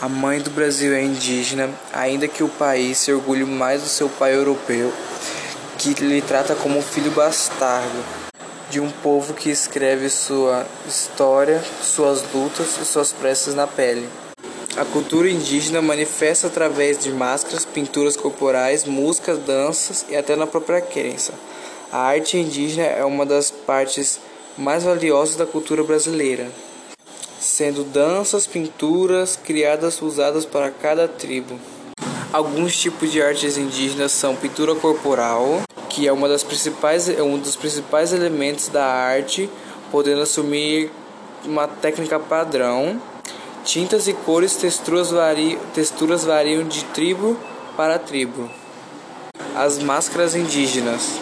A 0.00 0.08
mãe 0.08 0.40
do 0.40 0.50
Brasil 0.50 0.92
é 0.92 1.02
indígena, 1.02 1.70
ainda 1.92 2.26
que 2.26 2.42
o 2.42 2.48
país 2.48 2.98
se 2.98 3.12
orgulhe 3.12 3.44
mais 3.44 3.82
do 3.82 3.88
seu 3.88 4.08
pai 4.08 4.34
europeu, 4.34 4.92
que 5.78 5.94
lhe 5.94 6.20
trata 6.20 6.54
como 6.56 6.82
filho 6.82 7.12
bastardo 7.12 8.04
de 8.70 8.80
um 8.80 8.90
povo 8.90 9.32
que 9.32 9.50
escreve 9.50 10.10
sua 10.10 10.66
história, 10.86 11.62
suas 11.80 12.24
lutas 12.34 12.76
e 12.82 12.84
suas 12.84 13.12
preces 13.12 13.54
na 13.54 13.68
pele. 13.68 14.08
A 14.76 14.84
cultura 14.84 15.30
indígena 15.30 15.80
manifesta 15.80 16.48
através 16.48 16.98
de 16.98 17.12
máscaras, 17.12 17.64
pinturas 17.64 18.16
corporais, 18.16 18.84
músicas, 18.84 19.38
danças 19.38 20.04
e 20.08 20.16
até 20.16 20.34
na 20.34 20.46
própria 20.46 20.80
crença. 20.80 21.32
A 21.92 21.98
arte 21.98 22.36
indígena 22.36 22.88
é 22.88 23.04
uma 23.04 23.24
das 23.24 23.52
partes 23.52 24.18
mais 24.58 24.82
valiosas 24.82 25.36
da 25.36 25.46
cultura 25.46 25.84
brasileira, 25.84 26.50
sendo 27.44 27.84
danças, 27.84 28.46
pinturas 28.46 29.36
criadas 29.36 30.00
usadas 30.00 30.44
para 30.44 30.70
cada 30.70 31.06
tribo. 31.06 31.58
Alguns 32.32 32.76
tipos 32.76 33.12
de 33.12 33.22
artes 33.22 33.56
indígenas 33.56 34.12
são 34.12 34.34
pintura 34.34 34.74
corporal, 34.74 35.62
que 35.88 36.08
é 36.08 36.12
uma 36.12 36.26
das 36.26 36.42
principais 36.42 37.08
é 37.08 37.22
um 37.22 37.38
dos 37.38 37.54
principais 37.54 38.12
elementos 38.12 38.68
da 38.68 38.84
arte, 38.84 39.48
podendo 39.92 40.22
assumir 40.22 40.90
uma 41.44 41.68
técnica 41.68 42.18
padrão. 42.18 43.00
Tintas 43.62 44.08
e 44.08 44.12
cores, 44.12 44.56
texturas, 44.56 45.10
vari, 45.10 45.58
texturas 45.72 46.24
variam 46.24 46.66
de 46.66 46.84
tribo 46.86 47.36
para 47.76 47.98
tribo. 47.98 48.50
As 49.54 49.78
máscaras 49.78 50.34
indígenas. 50.34 51.20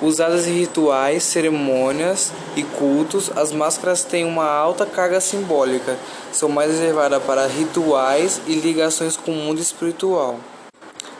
Usadas 0.00 0.46
em 0.46 0.52
rituais, 0.52 1.24
cerimônias 1.24 2.32
e 2.54 2.62
cultos, 2.62 3.32
as 3.34 3.50
máscaras 3.50 4.04
têm 4.04 4.24
uma 4.24 4.48
alta 4.48 4.86
carga 4.86 5.20
simbólica, 5.20 5.98
são 6.32 6.48
mais 6.48 6.70
reservadas 6.70 7.20
para 7.24 7.48
rituais 7.48 8.40
e 8.46 8.54
ligações 8.54 9.16
com 9.16 9.32
o 9.32 9.34
mundo 9.34 9.60
espiritual. 9.60 10.38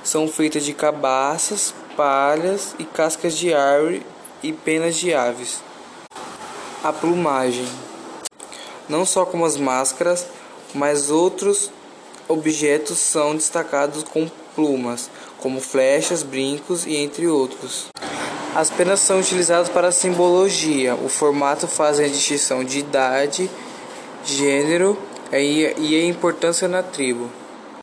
São 0.05 0.29
feitas 0.29 0.65
de 0.65 0.73
cabaças, 0.73 1.75
palhas 1.97 2.77
e 2.79 2.85
cascas 2.85 3.37
de 3.37 3.53
árvore 3.53 4.07
e 4.45 4.53
penas 4.53 4.95
de 4.95 5.13
aves. 5.13 5.61
A 6.85 6.93
plumagem. 6.93 7.67
Não 8.89 9.05
só 9.05 9.27
como 9.27 9.45
as 9.45 9.57
máscaras, 9.57 10.25
mas 10.73 11.11
outros 11.11 11.69
objetos 12.29 12.99
são 12.99 13.35
destacados 13.35 14.05
com 14.05 14.31
plumas, 14.55 15.11
como 15.39 15.61
flechas, 15.61 16.23
brincos 16.23 16.87
e 16.87 16.95
entre 16.97 17.27
outros. 17.27 17.89
As 18.59 18.71
penas 18.71 18.99
são 18.99 19.21
utilizadas 19.21 19.69
para 19.69 19.93
simbologia. 19.93 20.97
O 20.97 21.09
formato 21.09 21.69
faz 21.69 22.01
a 22.01 22.09
distinção 22.09 22.65
de 22.65 22.81
idade, 22.81 23.49
gênero 24.25 24.99
e 25.33 25.95
a 25.97 26.05
importância 26.05 26.67
na 26.67 26.83
tribo. 26.83 27.31